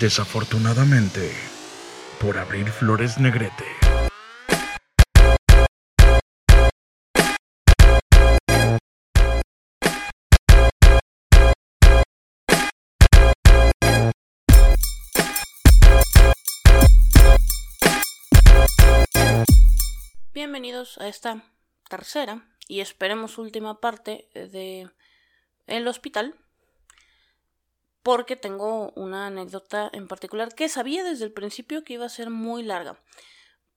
[0.00, 1.32] Desafortunadamente,
[2.20, 3.64] por abrir Flores Negrete.
[20.34, 21.44] Bienvenidos a esta
[21.88, 24.90] tercera y esperemos última parte de
[25.68, 26.34] el hospital
[28.06, 32.30] porque tengo una anécdota en particular que sabía desde el principio que iba a ser
[32.30, 33.02] muy larga,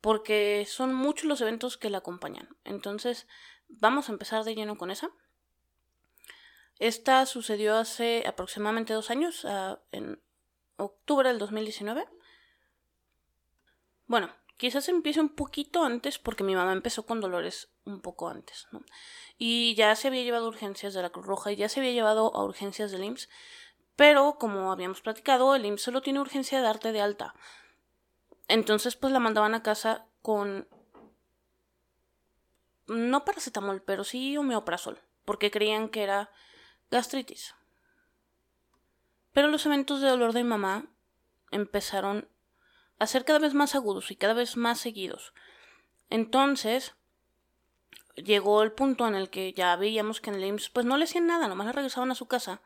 [0.01, 2.47] porque son muchos los eventos que la acompañan.
[2.63, 3.25] Entonces,
[3.69, 5.09] vamos a empezar de lleno con esa.
[6.77, 9.47] Esta sucedió hace aproximadamente dos años,
[9.91, 10.21] en
[10.77, 12.07] octubre del 2019.
[14.05, 18.67] Bueno, quizás empiece un poquito antes porque mi mamá empezó con dolores un poco antes.
[19.39, 21.93] Y ya se había llevado a urgencias de la Cruz Roja y ya se había
[21.93, 23.27] llevado a urgencias del IMSS
[23.99, 27.35] pero, como habíamos platicado, el IMSS solo tiene urgencia de darte de alta.
[28.47, 30.69] Entonces, pues la mandaban a casa con.
[32.87, 36.31] No paracetamol, pero sí homeoprazol, porque creían que era
[36.89, 37.55] gastritis.
[39.33, 40.85] Pero los eventos de dolor de mamá
[41.51, 42.29] empezaron
[42.99, 45.33] a ser cada vez más agudos y cada vez más seguidos.
[46.09, 46.95] Entonces,
[48.15, 51.03] llegó el punto en el que ya veíamos que en el IMSS pues no le
[51.03, 52.61] hacían nada, nomás la regresaban a su casa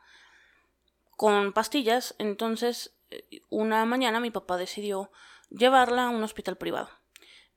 [1.16, 5.11] con pastillas, entonces eh, una mañana mi papá decidió
[5.50, 6.89] llevarla a un hospital privado.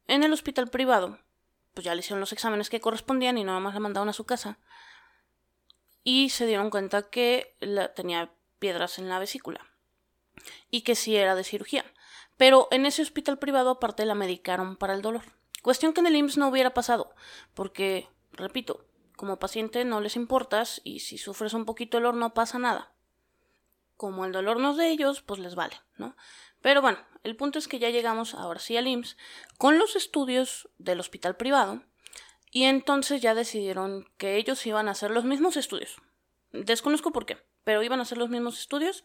[0.07, 1.19] En el hospital privado,
[1.75, 4.25] pues ya le hicieron los exámenes que correspondían y nada más la mandaron a su
[4.25, 4.59] casa.
[6.05, 9.67] Y se dieron cuenta que la, tenía piedras en la vesícula.
[10.71, 11.85] Y que sí era de cirugía.
[12.37, 15.23] Pero en ese hospital privado aparte la medicaron para el dolor.
[15.63, 17.15] Cuestión que en el IMSS no hubiera pasado.
[17.55, 22.59] Porque, repito, como paciente no les importas y si sufres un poquito dolor no pasa
[22.59, 22.96] nada
[23.97, 26.17] como el dolor no es de ellos, pues les vale, ¿no?
[26.61, 29.17] Pero bueno, el punto es que ya llegamos ahora sí al IMSS
[29.59, 31.83] con los estudios del hospital privado
[32.51, 35.97] y entonces ya decidieron que ellos iban a hacer los mismos estudios.
[36.53, 39.05] Desconozco por qué, pero iban a hacer los mismos estudios,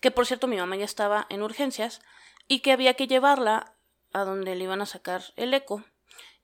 [0.00, 2.02] que por cierto mi mamá ya estaba en urgencias
[2.48, 3.76] y que había que llevarla
[4.12, 5.84] a donde le iban a sacar el eco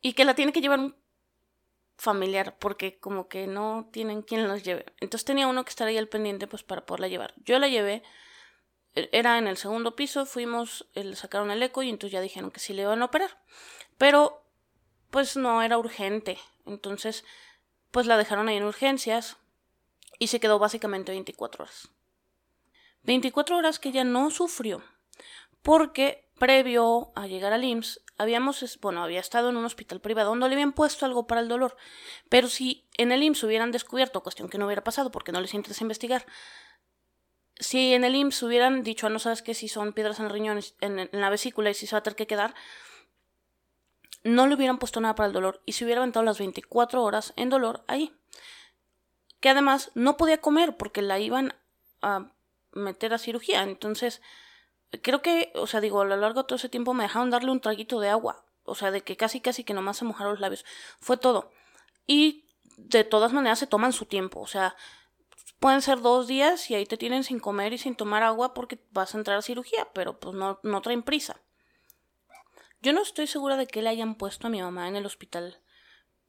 [0.00, 0.96] y que la tiene que llevar un
[2.00, 4.86] familiar porque como que no tienen quien los lleve.
[5.00, 7.34] Entonces tenía uno que estar ahí al pendiente pues para poderla llevar.
[7.44, 8.02] Yo la llevé,
[8.94, 12.50] e-, era en el segundo piso, fuimos, le sacaron el eco y entonces ya dijeron
[12.50, 13.42] que sí le iban a operar.
[13.98, 14.42] Pero
[15.10, 16.38] pues no era urgente.
[16.64, 17.24] Entonces
[17.90, 19.36] pues la dejaron ahí en urgencias
[20.18, 21.90] y se quedó básicamente 24 horas.
[23.02, 24.82] 24 horas que ella no sufrió
[25.62, 30.48] porque previo a llegar al IMSS habíamos, bueno, había estado en un hospital privado donde
[30.48, 31.76] le habían puesto algo para el dolor,
[32.28, 35.54] pero si en el IMSS hubieran descubierto, cuestión que no hubiera pasado porque no les
[35.54, 36.26] interesa investigar,
[37.58, 40.32] si en el IMSS hubieran dicho, ah, no sabes que si son piedras en el
[40.32, 42.54] riñón, en, la vesícula y si se va a tener que quedar,
[44.24, 47.32] no le hubieran puesto nada para el dolor y se hubiera aventado las 24 horas
[47.36, 48.14] en dolor ahí.
[49.40, 51.54] Que además no podía comer porque la iban
[52.02, 52.32] a
[52.72, 54.20] meter a cirugía, entonces
[55.02, 57.50] creo que, o sea, digo, a lo largo de todo ese tiempo me dejaron darle
[57.50, 58.44] un traguito de agua.
[58.64, 60.64] O sea, de que casi, casi que nomás se mojaron los labios.
[61.00, 61.50] Fue todo.
[62.06, 62.44] Y
[62.76, 64.40] de todas maneras se toman su tiempo.
[64.40, 64.76] O sea,
[65.58, 68.78] pueden ser dos días y ahí te tienen sin comer y sin tomar agua porque
[68.90, 71.40] vas a entrar a cirugía, pero pues no, no traen prisa.
[72.82, 75.60] Yo no estoy segura de que le hayan puesto a mi mamá en el hospital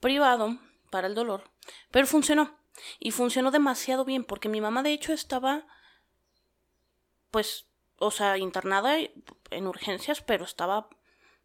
[0.01, 0.57] privado
[0.89, 1.49] para el dolor,
[1.91, 2.57] pero funcionó.
[2.99, 5.65] Y funcionó demasiado bien porque mi mamá de hecho estaba
[7.29, 7.70] pues
[8.01, 10.89] o sea, internada en urgencias, pero estaba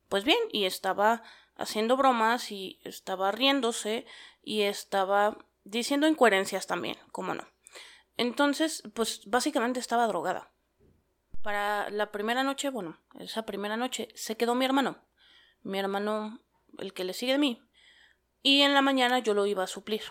[0.09, 1.23] pues bien y estaba
[1.57, 4.07] haciendo bromas y estaba riéndose
[4.43, 7.47] y estaba diciendo incoherencias también, como no.
[8.17, 10.51] Entonces, pues básicamente estaba drogada.
[11.43, 14.97] Para la primera noche, bueno, esa primera noche se quedó mi hermano,
[15.63, 16.41] mi hermano,
[16.79, 17.63] el que le sigue de mí,
[18.43, 20.03] y en la mañana yo lo iba a suplir.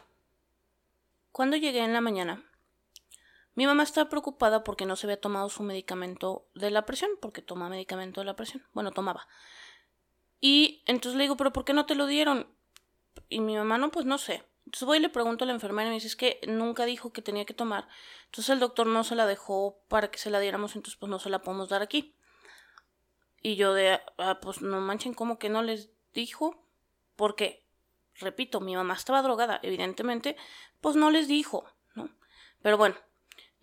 [1.31, 2.45] Cuando llegué en la mañana,
[3.55, 7.41] mi mamá estaba preocupada porque no se había tomado su medicamento de la presión, porque
[7.41, 8.63] toma medicamento de la presión.
[8.73, 9.27] Bueno, tomaba.
[10.41, 12.47] Y entonces le digo, ¿pero por qué no te lo dieron?
[13.29, 14.43] Y mi mamá, no, pues no sé.
[14.65, 17.13] Entonces voy y le pregunto a la enfermera y me dice, es que nunca dijo
[17.13, 17.87] que tenía que tomar.
[18.25, 21.19] Entonces el doctor no se la dejó para que se la diéramos, entonces pues no
[21.19, 22.15] se la podemos dar aquí.
[23.41, 26.67] Y yo de, ah, pues no manchen, ¿cómo que no les dijo?
[27.15, 27.63] Porque,
[28.15, 30.35] repito, mi mamá estaba drogada, evidentemente,
[30.81, 32.09] pues no les dijo, ¿no?
[32.63, 32.95] Pero bueno,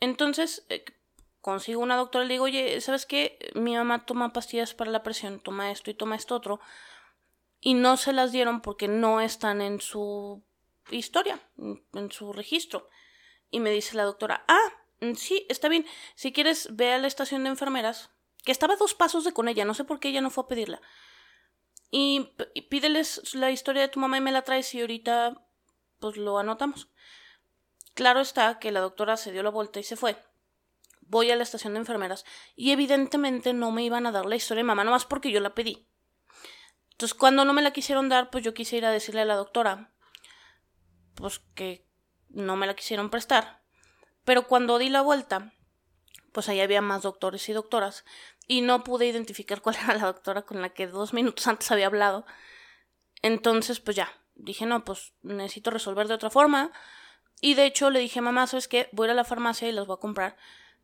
[0.02, 0.84] entonces, eh,
[1.40, 3.38] consigo una doctora y le digo, oye, ¿sabes qué?
[3.54, 6.60] Mi mamá toma pastillas para la presión, toma esto y toma esto otro.
[7.60, 10.43] Y no se las dieron porque no están en su
[10.90, 12.88] historia, en su registro.
[13.50, 15.84] Y me dice la doctora, ah, Mm, sí, está bien.
[16.14, 18.10] Si quieres, ve a la estación de enfermeras,
[18.44, 20.44] que estaba a dos pasos de con ella, no sé por qué ella no fue
[20.44, 20.81] a pedirla.
[21.90, 22.31] Y,
[22.70, 25.44] pídeles la historia de tu mamá y me la traes y ahorita
[25.99, 26.88] pues lo anotamos.
[27.94, 30.16] Claro está que la doctora se dio la vuelta y se fue.
[31.00, 32.24] Voy a la estación de enfermeras
[32.56, 35.54] y evidentemente no me iban a dar la historia de mamá nomás porque yo la
[35.54, 35.86] pedí.
[36.92, 39.36] Entonces cuando no me la quisieron dar, pues yo quise ir a decirle a la
[39.36, 39.92] doctora
[41.14, 41.86] pues que
[42.30, 43.62] no me la quisieron prestar.
[44.24, 45.52] Pero cuando di la vuelta,
[46.32, 48.04] pues ahí había más doctores y doctoras
[48.46, 51.86] y no pude identificar cuál era la doctora con la que dos minutos antes había
[51.86, 52.24] hablado.
[53.20, 56.72] Entonces, pues ya, dije, no, pues necesito resolver de otra forma.
[57.40, 58.88] Y de hecho le dije, mamá, ¿sabes qué?
[58.93, 60.37] Voy a ir a la farmacia y las voy a comprar.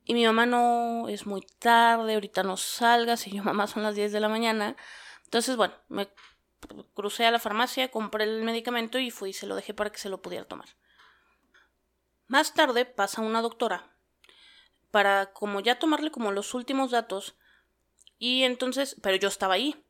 [0.04, 3.26] Y mi mamá no, es muy tarde, ahorita no salgas.
[3.26, 4.76] Y yo, mamá, son las 10 de la mañana.
[5.24, 6.08] Entonces, bueno, me
[6.94, 9.98] crucé a la farmacia, compré el medicamento y fui y se lo dejé para que
[9.98, 10.68] se lo pudiera tomar.
[12.26, 13.94] Más tarde pasa una doctora
[14.90, 17.36] para como ya tomarle como los últimos datos
[18.18, 19.84] y entonces, pero yo estaba ahí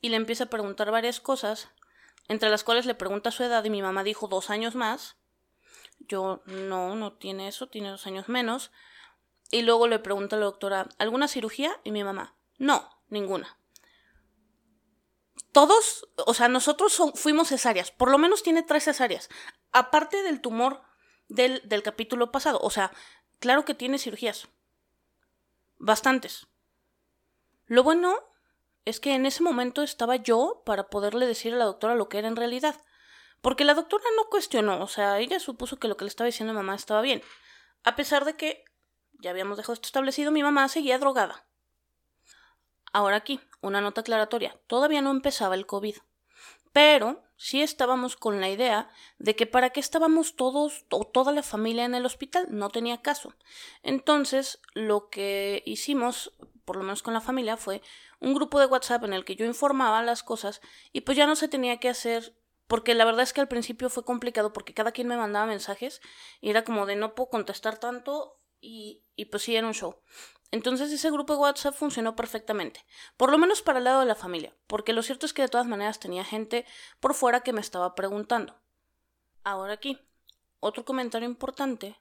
[0.00, 1.68] y le empieza a preguntar varias cosas,
[2.28, 5.16] entre las cuales le pregunta su edad y mi mamá dijo dos años más.
[5.98, 8.70] Yo no, no tiene eso, tiene dos años menos.
[9.50, 11.80] Y luego le pregunta a la doctora, ¿alguna cirugía?
[11.84, 13.58] Y mi mamá, no, ninguna.
[15.52, 19.28] Todos, o sea, nosotros fuimos cesáreas, por lo menos tiene tres cesáreas,
[19.70, 20.82] aparte del tumor
[21.28, 22.58] del, del capítulo pasado.
[22.60, 22.90] O sea,
[23.38, 24.48] claro que tiene cirugías.
[25.78, 26.48] Bastantes.
[27.66, 28.18] Lo bueno
[28.84, 32.18] es que en ese momento estaba yo para poderle decir a la doctora lo que
[32.18, 32.80] era en realidad.
[33.44, 36.52] Porque la doctora no cuestionó, o sea, ella supuso que lo que le estaba diciendo
[36.52, 37.22] a mamá estaba bien.
[37.82, 38.64] A pesar de que,
[39.20, 41.46] ya habíamos dejado esto establecido, mi mamá seguía drogada.
[42.90, 44.58] Ahora aquí, una nota aclaratoria.
[44.66, 45.96] Todavía no empezaba el COVID.
[46.72, 48.88] Pero sí estábamos con la idea
[49.18, 53.02] de que para qué estábamos todos o toda la familia en el hospital, no tenía
[53.02, 53.34] caso.
[53.82, 56.32] Entonces, lo que hicimos,
[56.64, 57.82] por lo menos con la familia, fue
[58.20, 60.62] un grupo de WhatsApp en el que yo informaba las cosas
[60.94, 62.34] y pues ya no se tenía que hacer
[62.74, 66.00] porque la verdad es que al principio fue complicado porque cada quien me mandaba mensajes
[66.40, 70.00] y era como de no puedo contestar tanto y, pues sí era un show.
[70.50, 72.84] Entonces ese grupo de WhatsApp funcionó perfectamente,
[73.16, 75.48] por lo menos para el lado de la familia, porque lo cierto es que de
[75.48, 76.66] todas maneras tenía gente
[76.98, 78.60] por fuera que me estaba preguntando.
[79.44, 80.00] Ahora aquí,
[80.58, 82.00] otro comentario importante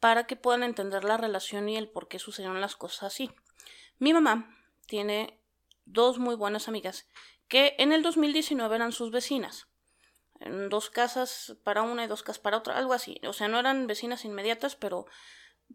[0.00, 3.30] para que puedan entender la relación y el por qué sucedieron las cosas así.
[3.98, 4.56] Mi mamá
[4.86, 5.38] tiene
[5.84, 7.06] dos muy buenas amigas
[7.52, 9.68] que en el 2019 eran sus vecinas.
[10.40, 13.20] En dos casas para una y dos casas para otra, algo así.
[13.28, 15.04] O sea, no eran vecinas inmediatas, pero,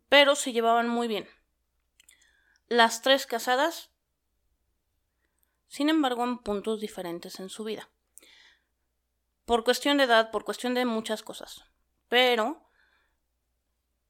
[0.09, 1.29] pero se llevaban muy bien
[2.67, 3.91] las tres casadas,
[5.67, 7.91] sin embargo, en puntos diferentes en su vida.
[9.45, 11.63] Por cuestión de edad, por cuestión de muchas cosas.
[12.09, 12.67] Pero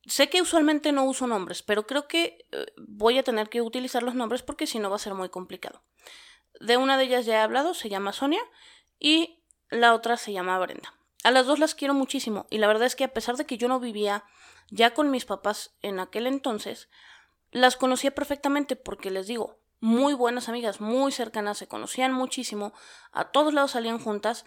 [0.05, 4.03] sé que usualmente no uso nombres, pero creo que eh, voy a tener que utilizar
[4.03, 5.83] los nombres porque si no va a ser muy complicado.
[6.59, 8.41] De una de ellas ya he hablado, se llama Sonia,
[8.99, 10.93] y la otra se llama Brenda.
[11.23, 13.57] A las dos las quiero muchísimo y la verdad es que a pesar de que
[13.57, 14.23] yo no vivía
[14.69, 16.89] ya con mis papás en aquel entonces,
[17.51, 22.73] las conocía perfectamente porque les digo, muy buenas amigas, muy cercanas, se conocían muchísimo,
[23.11, 24.45] a todos lados salían juntas.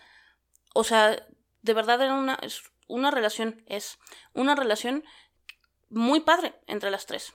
[0.74, 1.26] O sea,
[1.62, 2.38] de verdad era una,
[2.88, 3.98] una relación, es
[4.32, 5.04] una relación
[5.88, 7.34] muy padre entre las tres.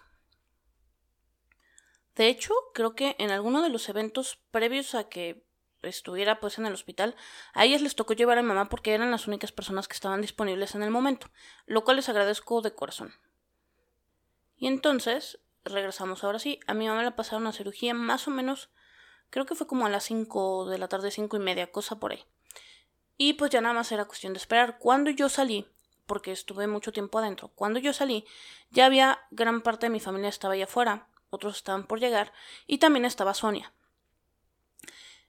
[2.16, 5.46] De hecho, creo que en alguno de los eventos previos a que
[5.82, 7.16] estuviera pues en el hospital,
[7.54, 10.22] a ellas les tocó llevar a mi mamá porque eran las únicas personas que estaban
[10.22, 11.30] disponibles en el momento,
[11.66, 13.14] lo cual les agradezco de corazón.
[14.58, 16.60] Y entonces, regresamos ahora sí.
[16.68, 18.70] A mi mamá le pasaron a cirugía más o menos,
[19.30, 22.14] creo que fue como a las 5 de la tarde, 5 y media, cosa por
[22.14, 22.24] ahí.
[23.18, 24.78] Y pues ya nada más era cuestión de esperar.
[24.78, 25.68] Cuando yo salí,
[26.06, 28.26] porque estuve mucho tiempo adentro, cuando yo salí,
[28.70, 32.34] ya había gran parte de mi familia estaba allá afuera, otros estaban por llegar,
[32.68, 33.74] y también estaba Sonia.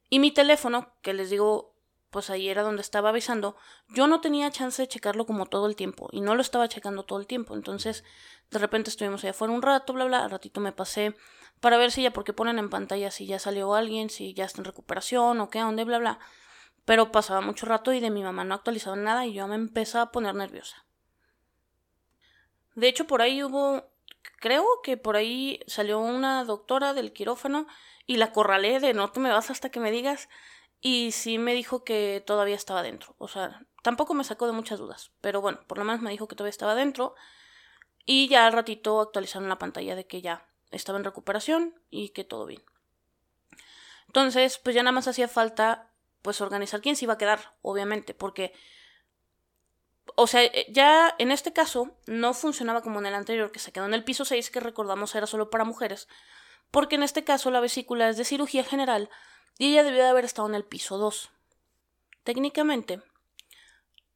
[0.09, 1.77] Y mi teléfono, que les digo
[2.17, 3.57] pues ahí era donde estaba avisando,
[3.89, 7.05] yo no tenía chance de checarlo como todo el tiempo y no lo estaba checando
[7.05, 7.55] todo el tiempo.
[7.55, 8.05] Entonces,
[8.51, 11.15] de repente estuvimos allá afuera un rato, bla, bla, al ratito me pasé
[11.61, 14.63] para ver si ya, porque ponen en pantalla si ya salió alguien, si ya está
[14.63, 16.19] en recuperación o qué, dónde, bla, bla.
[16.87, 20.05] Pero pasaba mucho rato y de mi mamá no actualizaba nada y yo me empezaba
[20.05, 20.87] a poner nerviosa.
[22.77, 23.91] De hecho, por ahí hubo,
[24.39, 27.67] creo que por ahí salió una doctora del quirófano
[28.07, 30.29] y la corralé de no te me vas hasta que me digas
[30.81, 33.15] y sí me dijo que todavía estaba dentro.
[33.19, 35.13] O sea, tampoco me sacó de muchas dudas.
[35.21, 37.15] Pero bueno, por lo menos me dijo que todavía estaba dentro.
[38.05, 42.25] Y ya al ratito actualizaron la pantalla de que ya estaba en recuperación y que
[42.25, 42.63] todo bien.
[44.07, 45.91] Entonces, pues ya nada más hacía falta
[46.23, 48.53] pues organizar quién se iba a quedar, obviamente, porque
[50.15, 53.73] o sea, eh, ya en este caso no funcionaba como en el anterior, que se
[53.73, 56.09] quedó en el piso 6, que recordamos era solo para mujeres,
[56.71, 59.11] porque en este caso la vesícula es de cirugía general
[59.59, 61.31] y ella debió de haber estado en el piso 2.
[62.25, 63.03] Técnicamente,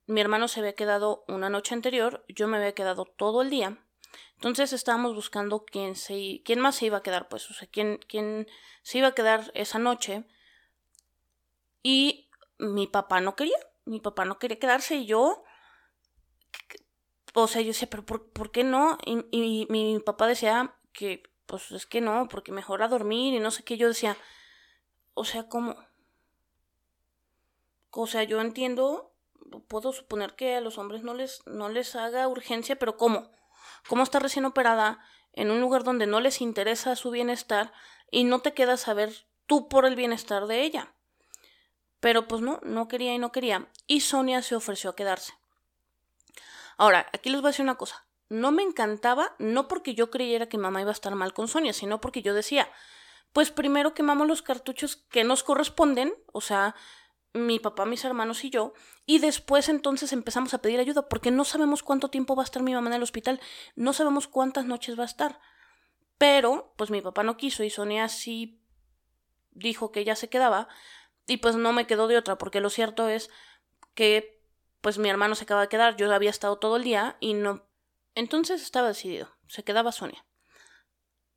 [0.06, 3.78] mi hermano se había quedado una noche anterior, yo me había quedado todo el día.
[4.34, 8.00] Entonces estábamos buscando quién, se, quién más se iba a quedar, pues, o sea, quién,
[8.08, 8.48] quién
[8.82, 10.24] se iba a quedar esa noche.
[11.82, 15.44] Y mi papá no quería, mi papá no quería quedarse y yo,
[17.34, 18.98] o sea, yo decía, pero ¿por, qué no?
[19.04, 23.50] Y, mi papá decía que, pues es que no, porque mejor a dormir y no
[23.50, 23.76] sé qué.
[23.76, 24.16] Yo decía,
[25.14, 25.76] o sea, ¿cómo?
[27.92, 29.10] O sea, yo entiendo
[29.58, 33.30] puedo suponer que a los hombres no les, no les haga urgencia, pero ¿cómo?
[33.88, 35.00] ¿Cómo está recién operada
[35.32, 37.72] en un lugar donde no les interesa su bienestar
[38.10, 40.94] y no te quedas a ver tú por el bienestar de ella?
[42.00, 43.68] Pero pues no, no quería y no quería.
[43.86, 45.34] Y Sonia se ofreció a quedarse.
[46.80, 48.06] Ahora, aquí les voy a decir una cosa.
[48.30, 51.74] No me encantaba, no porque yo creyera que mamá iba a estar mal con Sonia,
[51.74, 52.70] sino porque yo decía,
[53.34, 56.74] pues primero quemamos los cartuchos que nos corresponden, o sea,
[57.34, 58.72] mi papá, mis hermanos y yo,
[59.04, 62.62] y después entonces empezamos a pedir ayuda porque no sabemos cuánto tiempo va a estar
[62.62, 63.42] mi mamá en el hospital,
[63.76, 65.38] no sabemos cuántas noches va a estar.
[66.16, 68.64] Pero, pues mi papá no quiso y Sonia sí
[69.50, 70.66] dijo que ella se quedaba
[71.26, 73.28] y pues no me quedó de otra porque lo cierto es
[73.92, 74.39] que
[74.80, 77.66] pues mi hermano se acaba de quedar, yo había estado todo el día y no...
[78.14, 80.26] Entonces estaba decidido, se quedaba Sonia.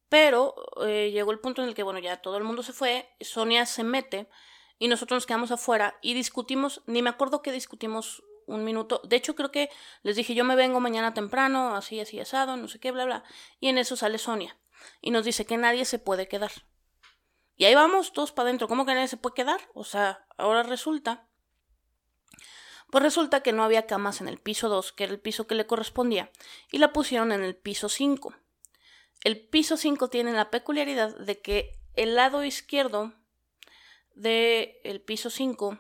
[0.10, 3.10] Pero eh, llegó el punto en el que, bueno, ya todo el mundo se fue,
[3.22, 4.30] Sonia se mete
[4.80, 9.02] y nosotros nos quedamos afuera y discutimos, ni me acuerdo que discutimos un minuto.
[9.06, 9.70] De hecho, creo que
[10.02, 13.24] les dije, yo me vengo mañana temprano, así, así, asado, no sé qué, bla, bla.
[13.60, 14.60] Y en eso sale Sonia
[15.02, 16.52] y nos dice que nadie se puede quedar.
[17.56, 18.68] Y ahí vamos todos para adentro.
[18.68, 19.62] ¿Cómo que nadie se puede quedar?
[19.74, 21.30] O sea, ahora resulta.
[22.94, 25.56] Pues resulta que no había camas en el piso 2, que era el piso que
[25.56, 26.30] le correspondía,
[26.72, 28.36] y la pusieron en el piso 5.
[29.24, 33.12] El piso 5 tiene la peculiaridad de que el lado izquierdo
[34.14, 35.80] del el piso 5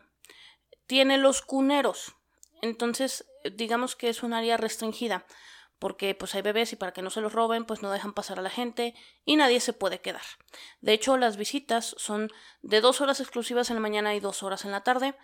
[0.88, 2.16] tiene los cuneros.
[2.64, 5.28] Entonces, digamos que es un área restringida,
[5.78, 8.40] porque pues hay bebés y para que no se los roben, pues no dejan pasar
[8.40, 10.24] a la gente y nadie se puede quedar.
[10.82, 12.32] De hecho, las visitas son
[12.64, 15.16] de dos horas exclusivas en la mañana y dos horas en la tarde,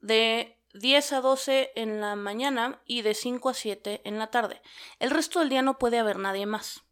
[0.00, 4.60] de 10 a 12 en la mañana y de 5 a 7 en la tarde.
[4.98, 6.82] El resto del día no puede haber nadie más.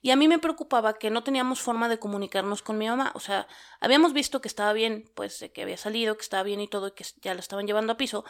[0.00, 3.12] Y a mí me preocupaba que no teníamos forma de comunicarnos con mi mamá.
[3.14, 3.46] O sea,
[3.80, 6.92] habíamos visto que estaba bien, pues que había salido, que estaba bien y todo, y
[6.92, 8.24] que ya la estaban llevando a piso,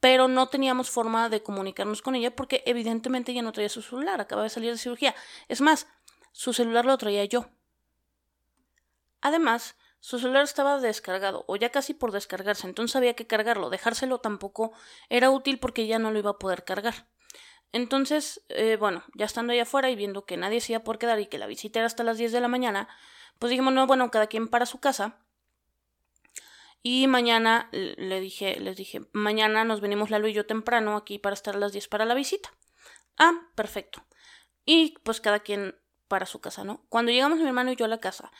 [0.00, 4.20] pero no teníamos forma de comunicarnos con ella porque evidentemente ella no traía su celular,
[4.20, 5.14] acaba de salir de cirugía.
[5.48, 5.86] Es más,
[6.32, 7.46] su celular lo traía yo.
[9.20, 13.70] Además, su celular estaba descargado, o ya casi por descargarse, entonces había que cargarlo.
[13.70, 14.72] Dejárselo tampoco
[15.08, 17.06] era útil porque ya no lo iba a poder cargar.
[17.70, 21.20] Entonces, eh, bueno, ya estando ahí afuera y viendo que nadie se iba por quedar
[21.20, 22.88] y que la visita era hasta las 10 de la mañana,
[23.38, 25.24] pues dijimos, no, bueno, cada quien para su casa.
[26.82, 31.34] Y mañana le dije, les dije, mañana nos venimos Lalo y yo temprano aquí para
[31.34, 32.52] estar a las 10 para la visita.
[33.18, 34.04] Ah, perfecto.
[34.64, 35.76] Y pues cada quien
[36.08, 36.84] para su casa, ¿no?
[36.88, 38.32] Cuando llegamos mi hermano y yo a la casa,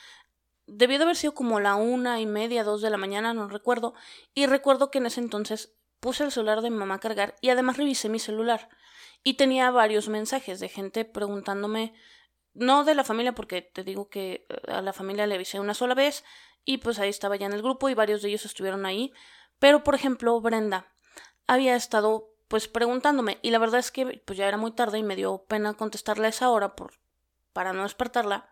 [0.65, 3.93] debió de haber sido como la una y media, dos de la mañana, no recuerdo.
[4.33, 7.49] Y recuerdo que en ese entonces puse el celular de mi mamá a cargar y
[7.49, 8.69] además revisé mi celular.
[9.23, 11.93] Y tenía varios mensajes de gente preguntándome,
[12.53, 15.73] no de la familia, porque te digo que eh, a la familia le avisé una
[15.73, 16.23] sola vez
[16.65, 19.13] y pues ahí estaba ya en el grupo y varios de ellos estuvieron ahí.
[19.59, 20.93] Pero, por ejemplo, Brenda
[21.47, 25.03] había estado pues preguntándome y la verdad es que pues ya era muy tarde y
[25.03, 26.99] me dio pena contestarle a esa hora por,
[27.53, 28.49] para no despertarla.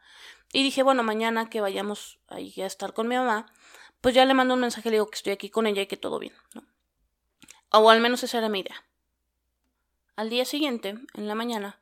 [0.53, 3.51] Y dije, bueno, mañana que vayamos ahí a estar con mi mamá,
[3.99, 5.97] pues ya le mando un mensaje, le digo que estoy aquí con ella y que
[5.97, 6.33] todo bien.
[7.71, 8.85] O al menos esa era mi idea.
[10.15, 11.79] Al día siguiente, en la mañana,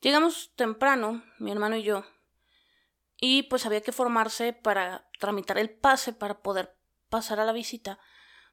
[0.00, 2.04] llegamos temprano, mi hermano y yo,
[3.20, 6.74] y pues había que formarse para tramitar el pase para poder
[7.08, 7.98] pasar a la visita,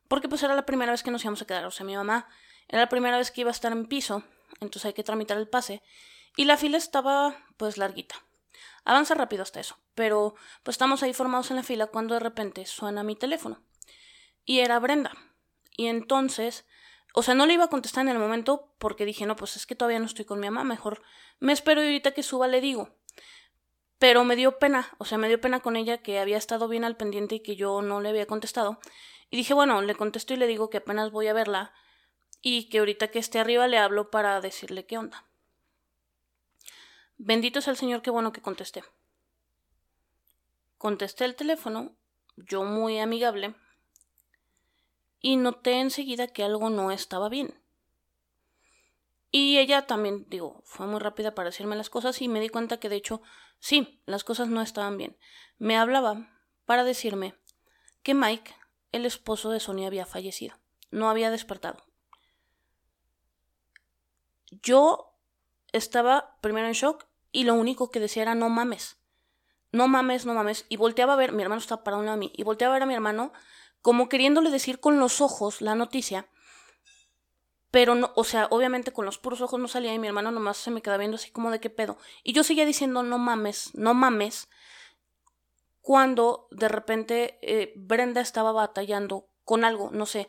[0.08, 2.28] porque pues era la primera vez que nos íbamos a quedar, o sea, mi mamá
[2.68, 4.24] era la primera vez que iba a estar en piso,
[4.60, 5.82] entonces hay que tramitar el pase,
[6.38, 8.16] y la fila estaba pues larguita.
[8.86, 12.66] Avanza rápido hasta eso, pero pues estamos ahí formados en la fila cuando de repente
[12.66, 13.62] suena mi teléfono.
[14.46, 15.12] Y era Brenda.
[15.76, 16.66] Y entonces
[17.20, 19.66] o sea, no le iba a contestar en el momento porque dije, no, pues es
[19.66, 21.02] que todavía no estoy con mi mamá, mejor
[21.40, 22.90] me espero y ahorita que suba le digo.
[23.98, 26.84] Pero me dio pena, o sea, me dio pena con ella que había estado bien
[26.84, 28.80] al pendiente y que yo no le había contestado.
[29.32, 31.74] Y dije, bueno, le contesto y le digo que apenas voy a verla
[32.44, 35.26] y que ahorita que esté arriba le hablo para decirle qué onda.
[37.18, 38.84] Bendito es el Señor, qué bueno que contesté.
[40.78, 41.96] Contesté el teléfono,
[42.36, 43.56] yo muy amigable,
[45.20, 47.60] y noté enseguida que algo no estaba bien.
[49.32, 52.80] Y ella también, digo, fue muy rápida para decirme las cosas y me di cuenta
[52.80, 53.22] que de hecho,
[53.60, 55.18] sí, las cosas no estaban bien.
[55.58, 56.30] Me hablaba
[56.66, 57.36] para decirme
[58.04, 58.56] que Mike,
[58.92, 60.56] el esposo de Sonia, había fallecido.
[60.92, 61.84] No había despertado.
[64.62, 65.17] Yo
[65.72, 68.98] estaba primero en shock y lo único que decía era no mames.
[69.72, 70.66] No mames, no mames.
[70.70, 72.88] Y volteaba a ver, mi hermano estaba parado a mí, y volteaba a ver a
[72.88, 73.34] mi hermano
[73.82, 76.28] como queriéndole decir con los ojos la noticia
[77.72, 80.58] pero no, o sea, obviamente con los puros ojos no salía y mi hermano nomás
[80.58, 81.98] se me quedaba viendo así como de qué pedo.
[82.24, 84.48] Y yo seguía diciendo, no mames, no mames.
[85.82, 90.28] Cuando de repente eh, Brenda estaba batallando con algo, no sé,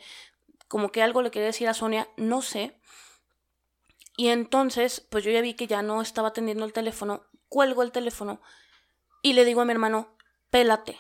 [0.69, 2.79] como que algo le quería decir a Sonia, no sé.
[4.19, 7.93] Y entonces, pues yo ya vi que ya no estaba atendiendo el teléfono, cuelgo el
[7.93, 8.41] teléfono
[9.23, 10.17] y le digo a mi hermano,
[10.51, 10.99] pélate,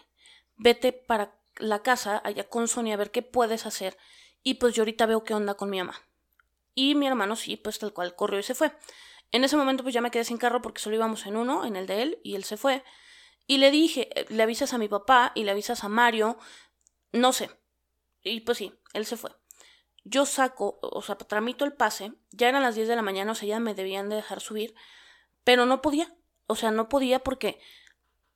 [0.57, 3.99] vete para la casa allá con Sonia a ver qué puedes hacer.
[4.45, 6.01] Y pues yo ahorita veo qué onda con mi mamá.
[6.77, 8.71] Y mi hermano sí, pues tal cual corrió y se fue.
[9.33, 11.75] En ese momento pues ya me quedé sin carro porque solo íbamos en uno, en
[11.75, 12.85] el de él, y él se fue.
[13.49, 16.39] Y le dije, eh, le avisas a mi papá y le avisas a Mario,
[17.11, 17.51] no sé.
[18.23, 19.33] Y pues sí, él se fue.
[20.11, 23.35] Yo saco, o sea, tramito el pase, ya eran las 10 de la mañana, o
[23.35, 24.75] sea, ya me debían de dejar subir,
[25.45, 26.15] pero no podía,
[26.47, 27.61] o sea, no podía porque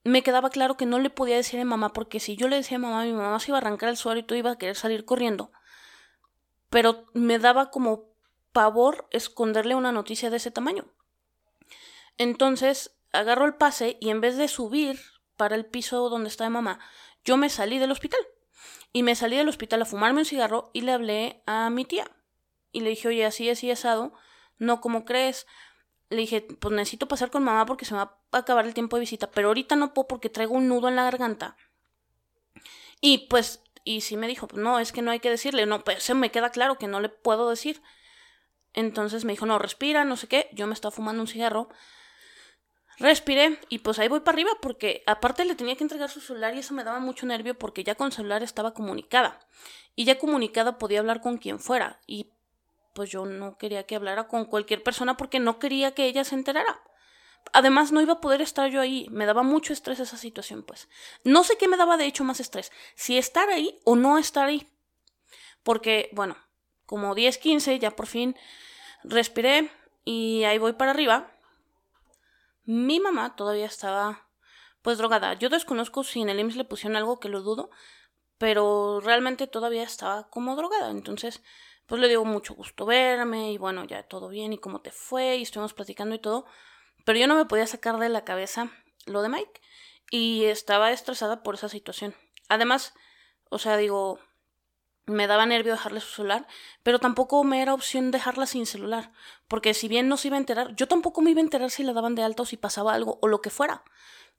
[0.05, 2.77] me quedaba claro que no le podía decir a mamá, porque si yo le decía
[2.77, 4.77] a mamá, mi mamá se iba a arrancar el suelo y tú iba a querer
[4.77, 5.53] salir corriendo.
[6.69, 8.13] Pero me daba como
[8.53, 10.87] pavor esconderle una noticia de ese tamaño.
[12.19, 15.01] Entonces agarro el pase y en vez de subir
[15.37, 16.81] para el piso donde está mamá,
[17.25, 18.21] yo me salí del hospital.
[18.93, 22.11] Y me salí del hospital a fumarme un cigarro y le hablé a mi tía.
[22.73, 24.13] Y le dije, oye, así y asado,
[24.59, 25.47] no como crees.
[26.11, 28.97] Le dije, pues necesito pasar con mamá porque se me va a acabar el tiempo
[28.97, 31.57] de visita, pero ahorita no puedo porque traigo un nudo en la garganta.
[33.01, 35.83] Y pues, y sí me dijo, pues no, es que no hay que decirle, no,
[35.83, 37.83] pues se me queda claro que no le puedo decir.
[38.75, 40.49] Entonces me dijo, no, respira, no sé qué.
[40.53, 41.69] Yo me estaba fumando un cigarro.
[42.99, 46.55] Respiré y pues ahí voy para arriba porque aparte le tenía que entregar su celular
[46.55, 49.41] y eso me daba mucho nervio porque ya con el celular estaba comunicada.
[49.95, 52.01] Y ya comunicada podía hablar con quien fuera.
[52.07, 52.33] Y
[52.95, 56.35] pues yo no quería que hablara con cualquier persona porque no quería que ella se
[56.35, 56.83] enterara.
[57.53, 59.07] Además, no iba a poder estar yo ahí.
[59.11, 60.89] Me daba mucho estrés esa situación, pues.
[61.25, 62.71] No sé qué me daba de hecho más estrés.
[62.95, 64.71] Si estar ahí o no estar ahí.
[65.63, 66.37] Porque, bueno,
[66.87, 68.37] como 10, 15, ya por fin
[69.05, 69.71] respiré
[70.05, 71.33] y ahí voy para arriba.
[72.65, 74.29] Mi mamá todavía estaba
[74.83, 75.35] pues drogada.
[75.35, 77.71] Yo desconozco si en el IMSS le pusieron algo que lo dudo,
[78.39, 80.91] pero realmente todavía estaba como drogada.
[80.91, 81.43] Entonces,
[81.87, 85.37] pues le digo mucho gusto verme y bueno, ya todo bien y cómo te fue
[85.37, 86.47] y estuvimos platicando y todo.
[87.05, 88.71] Pero yo no me podía sacar de la cabeza
[89.07, 89.61] lo de Mike
[90.11, 92.15] y estaba estresada por esa situación.
[92.49, 92.95] Además,
[93.51, 94.19] o sea, digo,
[95.07, 96.47] me daba nervio dejarle su celular,
[96.83, 99.13] pero tampoco me era opción dejarla sin celular,
[99.49, 101.83] porque si bien no se iba a enterar, yo tampoco me iba a enterar si
[101.83, 103.85] la daban de alta o si pasaba algo o lo que fuera,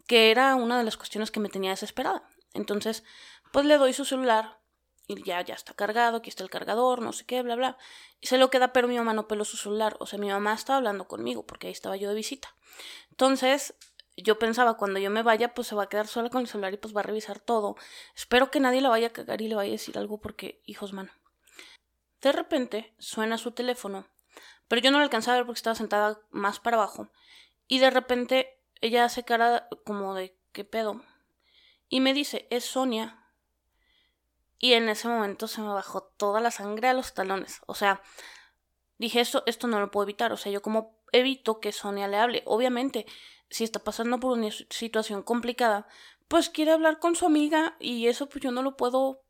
[0.08, 2.23] que era una de las cuestiones que me tenía desesperada.
[2.54, 3.04] Entonces,
[3.52, 4.60] pues le doy su celular
[5.08, 7.78] y ya, ya está cargado, aquí está el cargador, no sé qué, bla, bla.
[8.21, 10.54] Y se lo queda, pero mi mamá no peló su celular, o sea, mi mamá
[10.54, 12.56] estaba hablando conmigo porque ahí estaba yo de visita.
[13.10, 13.76] Entonces,
[14.15, 16.73] yo pensaba, cuando yo me vaya, pues se va a quedar sola con el celular
[16.73, 17.76] y pues va a revisar todo.
[18.15, 20.93] Espero que nadie la vaya a cagar y le vaya a decir algo porque, hijos,
[20.93, 21.12] mano.
[22.21, 24.08] De repente suena su teléfono,
[24.67, 27.10] pero yo no la alcanzaba a ver porque estaba sentada más para abajo.
[27.67, 31.02] Y de repente ella hace cara como de, ¿qué pedo?
[31.89, 33.19] Y me dice, es Sonia.
[34.60, 37.62] Y en ese momento se me bajó toda la sangre a los talones.
[37.65, 38.02] O sea,
[38.97, 40.32] dije, esto, esto no lo puedo evitar.
[40.32, 42.43] O sea, yo como evito que Sonia le hable.
[42.45, 43.06] Obviamente,
[43.54, 45.86] si está pasando por una situación complicada,
[46.28, 49.22] pues quiere hablar con su amiga y eso pues yo no lo puedo,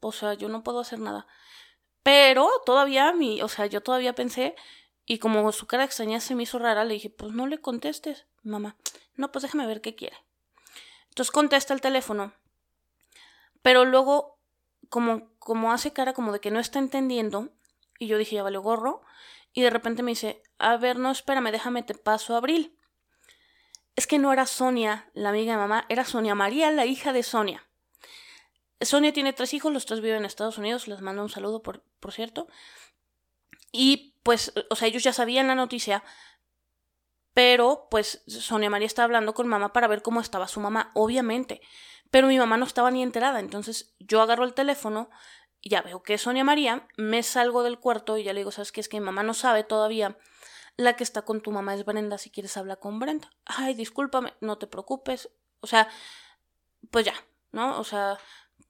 [0.00, 1.26] o sea, yo no puedo hacer nada.
[2.02, 4.54] Pero todavía mi, o sea, yo todavía pensé
[5.06, 8.26] y como su cara extraña se me hizo rara, le dije, pues no le contestes,
[8.42, 8.76] mamá.
[9.14, 10.18] No, pues déjame ver qué quiere.
[11.08, 12.34] Entonces contesta el teléfono.
[13.62, 14.38] Pero luego,
[14.90, 17.48] como, como hace cara como de que no está entendiendo,
[17.98, 19.00] y yo dije, ya vale gorro,
[19.54, 22.76] y de repente me dice, a ver, no, espérame, déjame te paso a Abril
[23.96, 27.22] es que no era Sonia, la amiga de mamá, era Sonia María, la hija de
[27.22, 27.66] Sonia.
[28.80, 31.82] Sonia tiene tres hijos, los tres viven en Estados Unidos, les mando un saludo, por,
[32.00, 32.48] por cierto.
[33.72, 36.02] Y pues, o sea, ellos ya sabían la noticia,
[37.34, 41.60] pero pues Sonia María estaba hablando con mamá para ver cómo estaba su mamá, obviamente.
[42.10, 45.10] Pero mi mamá no estaba ni enterada, entonces yo agarro el teléfono,
[45.62, 48.72] ya veo que es Sonia María, me salgo del cuarto y ya le digo, ¿sabes
[48.72, 48.80] qué?
[48.80, 50.16] Es que mi mamá no sabe todavía
[50.80, 53.30] la que está con tu mamá es Brenda, si quieres hablar con Brenda.
[53.44, 55.30] Ay, discúlpame, no te preocupes.
[55.60, 55.88] O sea,
[56.90, 57.14] pues ya,
[57.52, 57.78] ¿no?
[57.78, 58.18] O sea,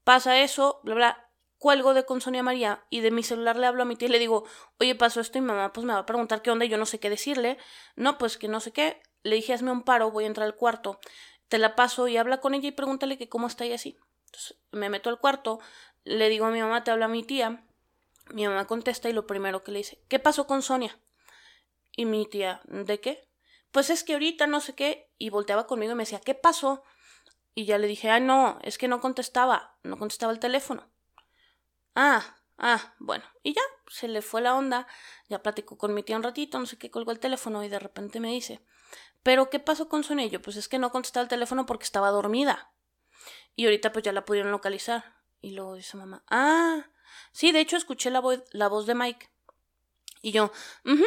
[0.04, 1.30] pasa eso, bla, bla.
[1.58, 4.10] cuelgo de con Sonia María y de mi celular le hablo a mi tía y
[4.10, 4.44] le digo,
[4.78, 6.98] oye, pasó esto y mamá pues me va a preguntar qué onda yo no sé
[6.98, 7.58] qué decirle.
[7.96, 9.02] No, pues que no sé qué.
[9.22, 10.98] Le dije, hazme un paro, voy a entrar al cuarto.
[11.48, 13.96] Te la paso y habla con ella y pregúntale que cómo está y así.
[14.26, 15.60] Entonces me meto al cuarto,
[16.04, 17.64] le digo a mi mamá, te habla mi tía.
[18.32, 20.98] Mi mamá contesta y lo primero que le dice, ¿qué pasó con Sonia?
[21.96, 23.28] Y mi tía, ¿de qué?
[23.70, 25.10] Pues es que ahorita no sé qué.
[25.18, 26.82] Y volteaba conmigo y me decía, ¿qué pasó?
[27.54, 30.90] Y ya le dije, ah, no, es que no contestaba, no contestaba el teléfono.
[31.94, 33.24] Ah, ah, bueno.
[33.42, 34.86] Y ya, se le fue la onda,
[35.28, 37.78] ya platicó con mi tía un ratito, no sé qué, colgó el teléfono y de
[37.78, 38.64] repente me dice,
[39.22, 40.26] ¿pero qué pasó con Sonia?
[40.26, 42.72] yo, pues es que no contestaba el teléfono porque estaba dormida.
[43.56, 45.16] Y ahorita pues ya la pudieron localizar.
[45.40, 46.86] Y luego dice mamá, ah,
[47.32, 49.30] sí, de hecho escuché la, voz, la voz de Mike.
[50.22, 50.52] Y yo,
[50.84, 51.04] mhm.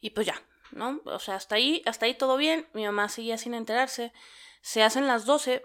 [0.00, 1.00] Y pues ya, ¿no?
[1.04, 2.68] O sea, hasta ahí, hasta ahí todo bien.
[2.72, 4.12] Mi mamá seguía sin enterarse.
[4.62, 5.62] Se hacen las 12,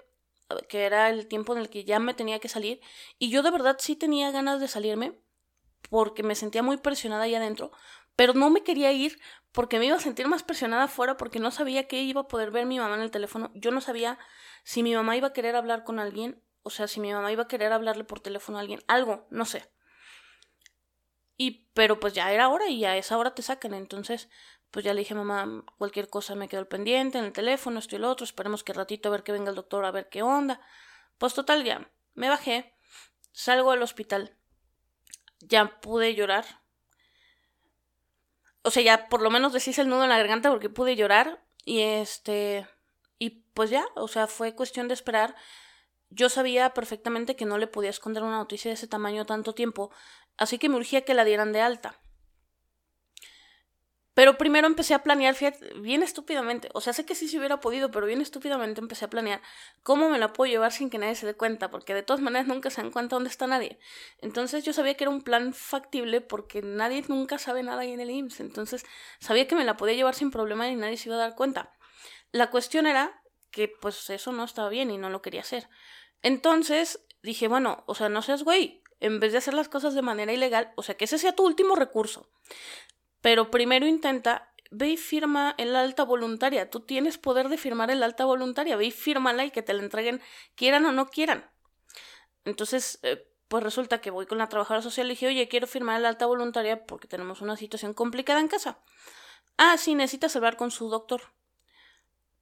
[0.69, 2.81] que era el tiempo en el que ya me tenía que salir.
[3.17, 5.19] Y yo de verdad sí tenía ganas de salirme,
[5.89, 7.71] porque me sentía muy presionada ahí adentro.
[8.15, 9.19] Pero no me quería ir
[9.51, 12.51] porque me iba a sentir más presionada afuera porque no sabía que iba a poder
[12.51, 13.51] ver mi mamá en el teléfono.
[13.55, 14.19] Yo no sabía
[14.63, 17.43] si mi mamá iba a querer hablar con alguien, o sea, si mi mamá iba
[17.43, 19.69] a querer hablarle por teléfono a alguien, algo, no sé.
[21.37, 24.29] Y pero pues ya era hora y a esa hora te sacan, entonces
[24.71, 27.95] pues ya le dije, mamá, cualquier cosa me quedo al pendiente en el teléfono, esto
[27.95, 30.21] y lo otro, esperemos que ratito a ver que venga el doctor a ver qué
[30.21, 30.59] onda.
[31.17, 32.73] Pues total, ya, me bajé,
[33.31, 34.35] salgo al hospital,
[35.39, 36.45] ya pude llorar.
[38.63, 41.41] O sea, ya por lo menos decís el nudo en la garganta porque pude llorar
[41.63, 42.67] y este...
[43.17, 45.35] Y pues ya, o sea, fue cuestión de esperar.
[46.09, 49.91] Yo sabía perfectamente que no le podía esconder una noticia de ese tamaño tanto tiempo,
[50.37, 51.99] así que me urgía que la dieran de alta.
[54.15, 55.35] Pero primero empecé a planear,
[55.81, 56.69] bien estúpidamente.
[56.73, 59.41] O sea, sé que sí se hubiera podido, pero bien estúpidamente empecé a planear
[59.83, 62.47] cómo me la puedo llevar sin que nadie se dé cuenta, porque de todas maneras
[62.47, 63.77] nunca se dan cuenta dónde está nadie.
[64.19, 67.99] Entonces yo sabía que era un plan factible porque nadie nunca sabe nada ahí en
[67.99, 68.39] el IMSS.
[68.39, 68.85] Entonces
[69.19, 71.73] sabía que me la podía llevar sin problema y nadie se iba a dar cuenta.
[72.31, 73.21] La cuestión era
[73.51, 75.67] que pues eso no estaba bien y no lo quería hacer.
[76.21, 78.81] Entonces dije, bueno, o sea, no seas güey.
[78.99, 81.45] En vez de hacer las cosas de manera ilegal, o sea, que ese sea tu
[81.45, 82.29] último recurso.
[83.21, 86.69] Pero primero intenta, ve y firma el alta voluntaria.
[86.69, 88.77] Tú tienes poder de firmar el alta voluntaria.
[88.77, 90.21] Ve y fírmala y que te la entreguen,
[90.55, 91.49] quieran o no quieran.
[92.45, 95.99] Entonces, eh, pues resulta que voy con la trabajadora social y dije, oye, quiero firmar
[95.99, 98.79] el alta voluntaria porque tenemos una situación complicada en casa.
[99.57, 101.34] Ah, sí, necesitas hablar con su doctor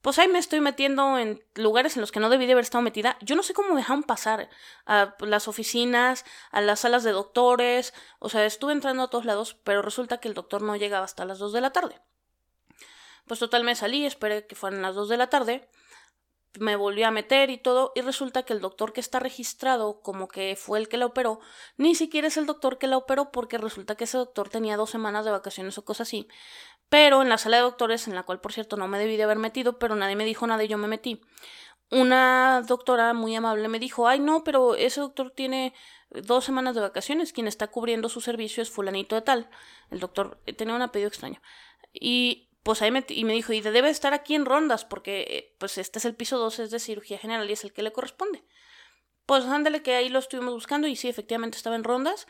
[0.04, 2.82] pues ahí me estoy metiendo en lugares en los que no debí de haber estado
[2.82, 3.16] metida.
[3.22, 4.50] Yo no sé cómo me dejaron pasar
[4.84, 9.56] a las oficinas, a las salas de doctores, o sea, estuve entrando a todos lados,
[9.64, 12.02] pero resulta que el doctor no llegaba hasta las 2 de la tarde.
[13.26, 15.70] Pues total me salí, esperé que fueran las 2 de la tarde,
[16.58, 20.28] me volví a meter y todo, y resulta que el doctor que está registrado como
[20.28, 21.40] que fue el que la operó,
[21.78, 24.90] ni siquiera es el doctor que la operó porque resulta que ese doctor tenía dos
[24.90, 26.28] semanas de vacaciones o cosas así,
[26.94, 29.24] pero en la sala de doctores, en la cual por cierto no me debí de
[29.24, 31.20] haber metido, pero nadie me dijo nada y yo me metí.
[31.90, 35.74] Una doctora muy amable me dijo, ay no, pero ese doctor tiene
[36.10, 39.50] dos semanas de vacaciones, quien está cubriendo su servicio es fulanito de tal.
[39.90, 41.42] El doctor eh, tenía un apellido extraño.
[41.92, 45.56] Y pues ahí me, y me dijo, y debe estar aquí en rondas, porque eh,
[45.58, 47.90] pues este es el piso 2, es de cirugía general y es el que le
[47.90, 48.44] corresponde.
[49.26, 52.28] Pues ándale que ahí lo estuvimos buscando y sí, efectivamente estaba en rondas.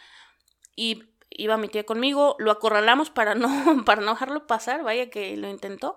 [0.74, 3.48] Y iba mi tía conmigo, lo acorralamos para no,
[3.84, 5.96] para no dejarlo pasar, vaya que lo intentó.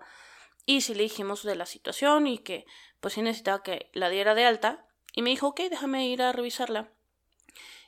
[0.65, 2.65] Y sí le dijimos de la situación y que
[2.99, 4.85] pues sí necesitaba que la diera de alta.
[5.13, 6.91] Y me dijo, ok, déjame ir a revisarla.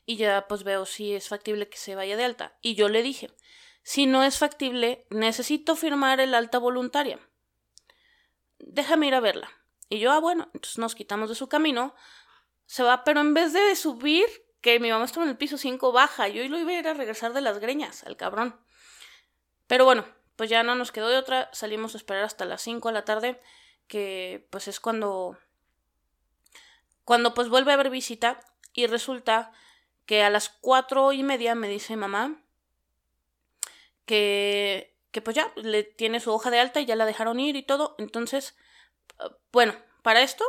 [0.05, 2.57] Y ya pues veo si es factible que se vaya de alta.
[2.61, 3.29] Y yo le dije,
[3.83, 7.19] si no es factible, necesito firmar el alta voluntaria.
[8.59, 9.49] Déjame ir a verla.
[9.89, 11.95] Y yo, ah, bueno, entonces nos quitamos de su camino.
[12.65, 14.27] Se va, pero en vez de subir,
[14.61, 16.27] que mi mamá estaba en el piso 5 baja.
[16.27, 18.59] Yo lo iba a ir a regresar de las greñas, al cabrón.
[19.67, 21.49] Pero bueno, pues ya no nos quedó de otra.
[21.53, 23.39] Salimos a esperar hasta las 5 de la tarde,
[23.87, 25.37] que pues es cuando.
[27.05, 28.39] Cuando pues vuelve a haber visita.
[28.73, 29.51] Y resulta
[30.05, 32.41] que a las cuatro y media me dice mamá
[34.05, 37.55] que, que pues ya le tiene su hoja de alta y ya la dejaron ir
[37.55, 37.95] y todo.
[37.97, 38.55] Entonces,
[39.51, 40.43] bueno, para esto,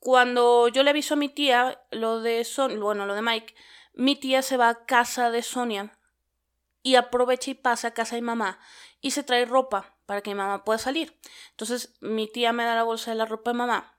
[0.00, 3.54] cuando yo le aviso a mi tía lo de Son, bueno, lo de Mike,
[3.94, 5.98] mi tía se va a casa de Sonia
[6.82, 8.60] y aprovecha y pasa a casa de mamá
[9.00, 11.18] y se trae ropa para que mi mamá pueda salir.
[11.50, 13.98] Entonces mi tía me da la bolsa de la ropa de mamá.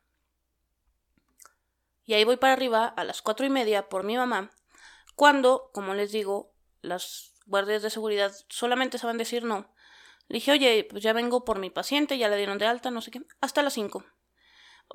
[2.05, 4.49] Y ahí voy para arriba a las cuatro y media por mi mamá,
[5.15, 9.71] cuando, como les digo, las guardias de seguridad solamente saben decir no.
[10.27, 13.01] Le dije, oye, pues ya vengo por mi paciente, ya le dieron de alta, no
[13.01, 14.05] sé qué, hasta las cinco.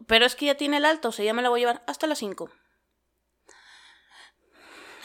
[0.07, 1.85] Pero es que ya tiene el alto, o sea, ya me la voy a llevar
[1.87, 2.51] hasta las 5.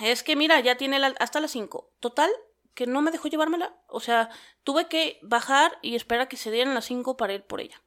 [0.01, 1.91] es que mira, ya tiene hasta las 5.
[1.99, 2.31] Total,
[2.73, 3.75] que no me dejó llevármela.
[3.87, 4.29] O sea,
[4.63, 7.81] tuve que bajar y esperar a que se dieran las 5 para ir por ella.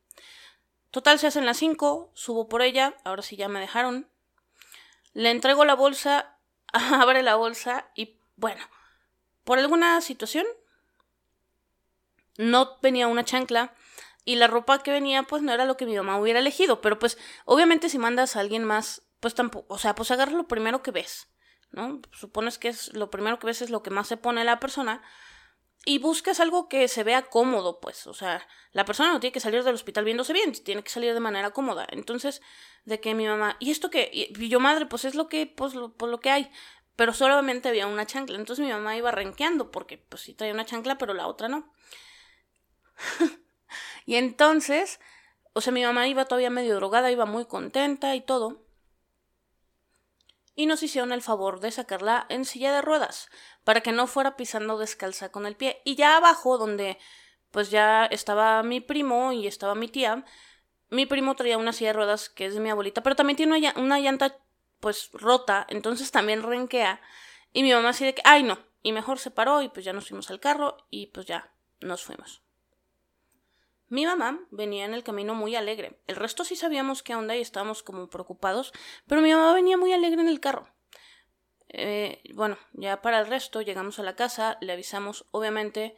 [0.91, 4.09] Total, se hacen las 5, subo por ella, ahora sí ya me dejaron.
[5.15, 6.39] Le entrego la bolsa,
[6.73, 8.63] abre la bolsa y bueno,
[9.45, 10.47] por alguna situación
[12.37, 13.75] no venía una chancla
[14.25, 16.99] y la ropa que venía pues no era lo que mi mamá hubiera elegido, pero
[16.99, 20.83] pues obviamente si mandas a alguien más, pues tampoco, o sea, pues agarra lo primero
[20.83, 21.29] que ves.
[21.73, 22.03] ¿no?
[22.13, 25.03] Supones que es lo primero que ves es lo que más se pone la persona
[25.85, 29.41] y buscas algo que se vea cómodo, pues, o sea, la persona no tiene que
[29.41, 31.87] salir del hospital viéndose bien, tiene que salir de manera cómoda.
[31.91, 32.41] Entonces,
[32.85, 34.09] de que mi mamá, ¿y esto qué?
[34.13, 36.51] Y yo, madre, pues es lo que, pues, lo, pues, lo que hay.
[36.95, 38.37] Pero solamente había una chancla.
[38.37, 41.73] Entonces mi mamá iba renqueando, porque pues sí traía una chancla, pero la otra no.
[44.07, 45.01] y entonces,
[45.53, 48.63] o sea, mi mamá iba todavía medio drogada, iba muy contenta y todo
[50.55, 53.29] y nos hicieron el favor de sacarla en silla de ruedas
[53.65, 55.81] para que no fuera pisando descalza con el pie.
[55.85, 56.99] Y ya abajo, donde
[57.51, 60.25] pues ya estaba mi primo y estaba mi tía,
[60.91, 63.73] mi primo traía una silla de ruedas que es de mi abuelita, pero también tiene
[63.77, 64.37] una, llanta
[64.81, 67.01] pues rota, entonces también renquea.
[67.53, 69.93] Y mi mamá así de que, ay no, y mejor se paró y pues ya
[69.93, 72.42] nos fuimos al carro y pues ya nos fuimos.
[73.93, 76.01] Mi mamá venía en el camino muy alegre.
[76.07, 78.73] El resto sí sabíamos qué onda y estábamos como preocupados,
[79.07, 80.67] pero mi mamá venía muy alegre en el carro.
[81.69, 85.95] Eh, bueno, ya para el resto llegamos a la casa, le avisamos, obviamente,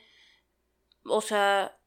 [1.05, 1.79] o sea,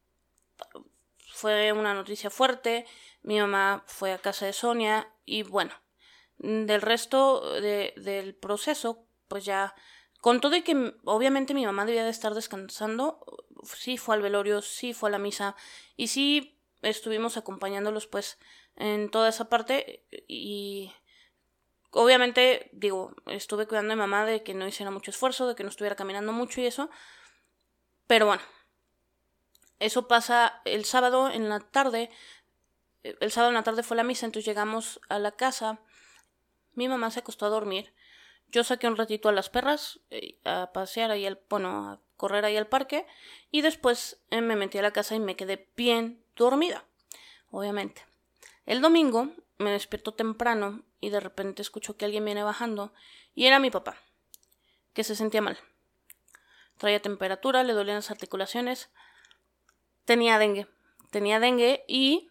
[1.33, 2.85] fue una noticia fuerte,
[3.21, 5.73] mi mamá fue a casa de Sonia y bueno,
[6.37, 9.75] del resto del proceso, pues ya,
[10.21, 13.25] con todo y que obviamente mi mamá debía de estar descansando,
[13.63, 15.55] sí fue al velorio, sí fue a la misa
[15.95, 18.37] y sí estuvimos acompañándolos pues
[18.75, 20.93] en toda esa parte y
[21.91, 25.63] obviamente digo, estuve cuidando a mi mamá de que no hiciera mucho esfuerzo, de que
[25.63, 26.89] no estuviera caminando mucho y eso,
[28.05, 28.43] pero bueno,
[29.79, 32.09] eso pasa el sábado en la tarde,
[33.03, 35.79] el sábado en la tarde fue la misa, entonces llegamos a la casa,
[36.73, 37.93] mi mamá se acostó a dormir,
[38.49, 42.43] yo saqué un ratito a las perras eh, a pasear ahí al, bueno, a correr
[42.43, 43.05] ahí al parque
[43.51, 46.83] y después eh, me metí a la casa y me quedé bien dormida,
[47.51, 48.05] obviamente.
[48.65, 52.91] El domingo me despierto temprano y de repente escucho que alguien viene bajando
[53.33, 53.97] y era mi papá,
[54.93, 55.57] que se sentía mal.
[56.77, 58.89] Traía temperatura, le dolían las articulaciones,
[60.05, 60.67] tenía dengue,
[61.11, 62.29] tenía dengue y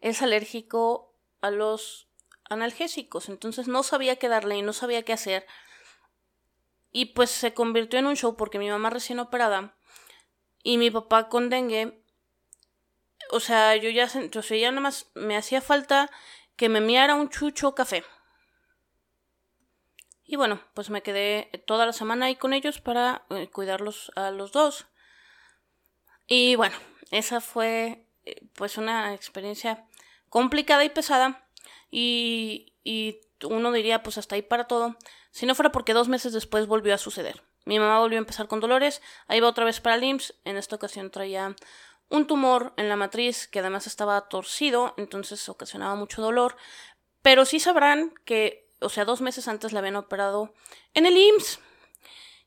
[0.00, 2.08] es alérgico a los
[2.48, 5.46] analgésicos, entonces no sabía qué darle y no sabía qué hacer
[6.96, 9.76] y pues se convirtió en un show porque mi mamá recién operada
[10.62, 12.02] y mi papá con dengue.
[13.30, 16.10] O sea, yo ya, yo ya nada más me hacía falta
[16.56, 18.02] que me miara un chucho café.
[20.24, 24.30] Y bueno, pues me quedé toda la semana ahí con ellos para eh, cuidarlos a
[24.30, 24.86] los dos.
[26.26, 26.76] Y bueno,
[27.10, 29.86] esa fue eh, pues una experiencia
[30.30, 31.46] complicada y pesada.
[31.90, 34.96] Y, y uno diría, pues hasta ahí para todo,
[35.36, 37.42] si no fuera porque dos meses después volvió a suceder.
[37.66, 40.56] Mi mamá volvió a empezar con dolores, ahí va otra vez para el IMSS, en
[40.56, 41.54] esta ocasión traía
[42.08, 46.56] un tumor en la matriz que además estaba torcido, entonces ocasionaba mucho dolor,
[47.20, 50.54] pero sí sabrán que, o sea, dos meses antes la habían operado
[50.94, 51.60] en el IMSS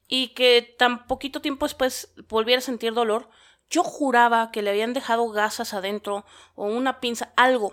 [0.07, 3.29] y que tan poquito tiempo después volviera a sentir dolor,
[3.69, 6.25] yo juraba que le habían dejado gasas adentro
[6.55, 7.71] o una pinza, algo.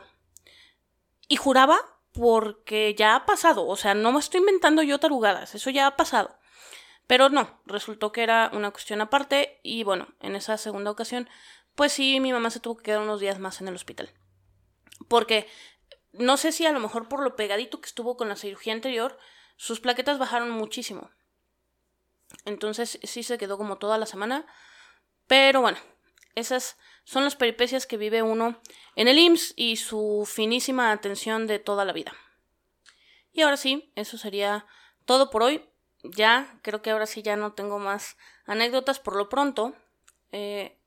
[1.26, 5.70] Y juraba porque ya ha pasado, o sea, no me estoy inventando yo tarugadas, eso
[5.70, 6.38] ya ha pasado.
[7.06, 11.28] Pero no, resultó que era una cuestión aparte y bueno, en esa segunda ocasión,
[11.74, 14.12] pues sí, mi mamá se tuvo que quedar unos días más en el hospital.
[15.08, 15.46] Porque
[16.12, 19.18] no sé si a lo mejor por lo pegadito que estuvo con la cirugía anterior,
[19.56, 21.10] sus plaquetas bajaron muchísimo.
[22.44, 24.46] Entonces sí se quedó como toda la semana.
[25.26, 25.78] Pero bueno,
[26.36, 28.60] esas son las peripecias que vive uno
[28.94, 32.14] en el IMSS y su finísima atención de toda la vida.
[33.32, 34.66] Y ahora sí, eso sería
[35.04, 35.68] todo por hoy.
[36.04, 39.74] Ya, creo que ahora sí ya no tengo más anécdotas por lo pronto.
[40.30, 40.78] Eh,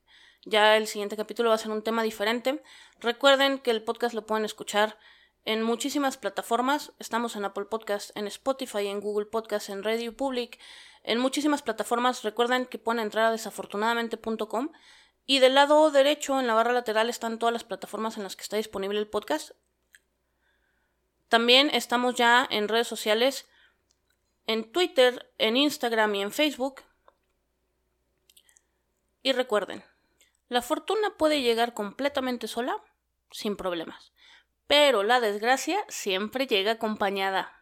[0.46, 2.64] ya el siguiente capítulo va a ser un tema diferente.
[3.00, 4.98] Recuerden que el podcast lo pueden escuchar
[5.46, 6.94] en muchísimas plataformas.
[7.00, 10.60] Estamos en Apple Podcast, en Spotify, en Google Podcast, en Radio Public,
[11.04, 12.24] en muchísimas plataformas.
[12.24, 14.70] Recuerden que pueden entrar a desafortunadamente.com
[15.30, 18.42] y del lado derecho, en la barra lateral, están todas las plataformas en las que
[18.42, 19.52] está disponible el podcast.
[21.28, 23.48] También estamos ya en redes sociales,
[24.48, 26.82] en Twitter, en Instagram y en Facebook.
[29.22, 29.84] Y recuerden,
[30.48, 32.84] la fortuna puede llegar completamente sola,
[33.30, 34.14] sin problemas,
[34.66, 37.54] pero la desgracia siempre llega acompañada.